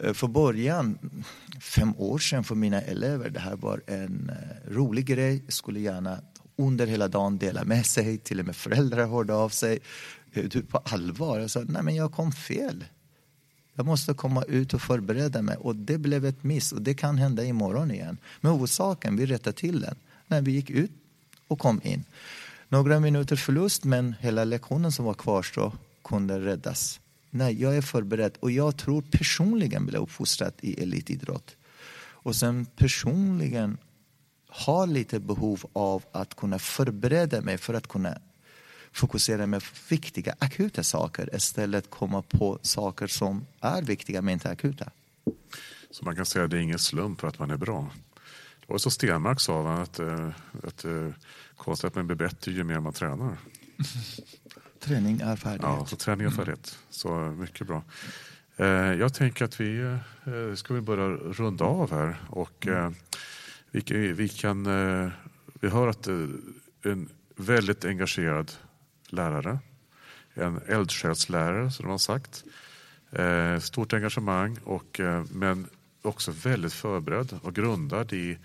Eh, 0.00 0.12
för 0.12 0.28
början, 0.28 0.98
fem 1.60 1.94
år 1.96 2.18
sedan 2.18 2.44
för 2.44 2.54
mina 2.54 2.80
elever, 2.80 3.30
det 3.30 3.40
här 3.40 3.56
var 3.56 3.82
en 3.86 4.30
eh, 4.30 4.72
rolig 4.72 5.06
grej. 5.06 5.42
Jag 5.44 5.52
skulle 5.52 5.80
gärna 5.80 6.18
under 6.56 6.86
hela 6.86 7.08
dagen 7.08 7.38
dela 7.38 7.64
med 7.64 7.86
sig, 7.86 8.18
till 8.18 8.40
och 8.40 8.46
med 8.46 8.56
föräldrar 8.56 9.06
hörde 9.06 9.34
av 9.34 9.48
sig. 9.48 9.78
Eh, 10.32 10.44
du 10.44 10.62
på 10.62 10.78
allvar? 10.78 11.38
Jag 11.38 11.50
sa, 11.50 11.60
nej 11.68 11.82
men 11.82 11.94
jag 11.94 12.12
kom 12.12 12.32
fel. 12.32 12.84
Jag 13.74 13.86
måste 13.86 14.14
komma 14.14 14.42
ut 14.42 14.74
och 14.74 14.82
förbereda 14.82 15.42
mig 15.42 15.56
och 15.56 15.76
det 15.76 15.98
blev 15.98 16.24
ett 16.24 16.42
miss 16.42 16.72
och 16.72 16.82
det 16.82 16.94
kan 16.94 17.18
hända 17.18 17.44
imorgon 17.44 17.90
igen. 17.90 18.18
Men 18.40 18.52
orsaken, 18.52 19.16
vi 19.16 19.26
rättade 19.26 19.56
till 19.56 19.80
den 19.80 19.96
när 20.26 20.42
vi 20.42 20.52
gick 20.52 20.70
ut 20.70 20.90
och 21.48 21.58
kom 21.58 21.80
in. 21.84 22.04
Några 22.68 23.00
minuter 23.00 23.36
förlust 23.36 23.84
men 23.84 24.14
hela 24.20 24.44
lektionen 24.44 24.92
som 24.92 25.04
var 25.04 25.14
kvarstå 25.14 25.72
kunde 26.04 26.40
räddas. 26.40 27.00
Nej, 27.36 27.62
jag 27.62 27.76
är 27.76 27.82
förberedd 27.82 28.36
och 28.40 28.50
jag 28.50 28.76
tror 28.76 29.02
personligen 29.02 29.86
blev 29.86 30.02
uppfostrad 30.02 30.52
i 30.60 30.82
elitidrott. 30.82 31.56
Och 31.96 32.36
sen 32.36 32.66
personligen 32.76 33.78
har 34.48 34.86
lite 34.86 35.20
behov 35.20 35.64
av 35.72 36.04
att 36.12 36.36
kunna 36.36 36.58
förbereda 36.58 37.40
mig 37.40 37.58
för 37.58 37.74
att 37.74 37.86
kunna 37.86 38.18
fokusera 38.92 39.46
med 39.46 39.62
viktiga 39.88 40.34
akuta 40.38 40.82
saker 40.82 41.36
istället 41.36 41.90
komma 41.90 42.22
på 42.22 42.58
saker 42.62 43.06
som 43.06 43.46
är 43.60 43.82
viktiga 43.82 44.22
men 44.22 44.32
inte 44.32 44.50
akuta. 44.50 44.90
Så 45.90 46.04
man 46.04 46.16
kan 46.16 46.26
säga 46.26 46.44
att 46.44 46.50
det 46.50 46.56
är 46.56 46.60
ingen 46.60 46.78
slump 46.78 47.24
att 47.24 47.38
man 47.38 47.50
är 47.50 47.56
bra. 47.56 47.90
Det 48.60 48.72
var 48.72 48.78
så 48.78 48.90
Stenmark 48.90 49.40
sa, 49.40 49.72
att, 49.72 49.98
eh, 49.98 50.28
att, 50.62 50.84
att 50.84 50.84
konsten 51.56 51.88
att 51.88 51.94
man 51.94 52.06
blir 52.06 52.16
bättre 52.16 52.52
ju 52.52 52.64
mer 52.64 52.80
man 52.80 52.92
tränar. 52.92 53.36
Träning 54.84 55.20
är 55.20 55.36
färdighet. 55.36 55.76
Ja, 55.78 55.86
så 55.86 55.96
träning 55.96 56.26
är 56.26 56.30
mm. 56.30 56.36
färdighet. 56.36 56.78
Så 56.90 57.14
mycket 57.18 57.66
bra. 57.66 57.82
Eh, 58.56 58.66
jag 58.92 59.14
tänker 59.14 59.44
att 59.44 59.60
vi 59.60 59.80
eh, 59.80 60.54
ska 60.54 60.74
vi 60.74 60.80
börja 60.80 61.08
runda 61.08 61.64
av 61.64 61.90
här. 61.90 62.16
Och, 62.28 62.66
mm. 62.66 62.84
Eh, 62.84 62.92
vi, 63.70 64.12
vi, 64.12 64.28
kan, 64.28 64.64
vi 65.60 65.68
hör 65.68 65.88
att 65.88 66.06
en 66.82 67.08
väldigt 67.36 67.84
engagerad 67.84 68.52
lärare, 69.08 69.58
en 70.34 70.60
eldsjälslärare 70.68 71.70
som 71.70 71.84
de 71.84 71.90
har 71.90 71.98
sagt. 71.98 72.44
Stort 73.60 73.92
engagemang, 73.92 74.58
och, 74.64 75.00
men 75.30 75.66
också 76.02 76.30
väldigt 76.30 76.72
förberedd 76.72 77.38
och 77.42 77.54
grundad 77.54 78.12
i, 78.12 78.38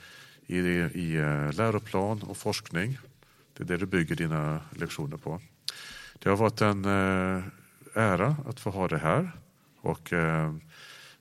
i, 0.48 0.58
i 0.58 1.18
läroplan 1.54 2.22
och 2.22 2.38
forskning. 2.38 2.98
Det 3.58 3.64
är 3.64 3.68
det 3.68 3.78
du 3.78 3.86
bygger 3.86 4.16
dina 4.16 4.62
lektioner 4.72 5.18
på. 5.18 5.42
Det 6.20 6.30
har 6.30 6.38
varit 6.38 6.62
en 6.62 6.86
eh, 6.86 7.44
ära 7.94 8.36
att 8.46 8.60
få 8.60 8.70
ha 8.70 8.88
det 8.88 8.98
här 8.98 9.32
och 9.82 10.14
eh, 10.14 10.54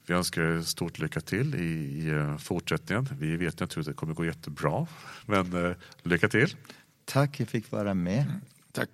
vi 0.07 0.15
önskar 0.15 0.43
er 0.43 0.61
stort 0.61 0.99
lycka 0.99 1.21
till 1.21 1.55
i 1.55 2.09
eh, 2.09 2.37
fortsättningen. 2.37 3.09
Vi 3.19 3.37
vet 3.37 3.61
naturligtvis 3.61 3.89
att 3.89 3.97
det 3.97 4.01
kommer 4.01 4.15
gå 4.15 4.25
jättebra, 4.25 4.87
men 5.27 5.75
lycka 6.03 6.29
till. 6.29 6.57
Tack, 7.05 7.41
jag 7.41 7.49
fick 7.49 7.71
vara 7.71 7.95
med. 7.95 8.23
Mm, 8.23 8.41
tack. 8.73 8.89